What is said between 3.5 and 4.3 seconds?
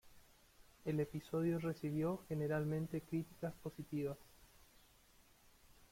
positivas.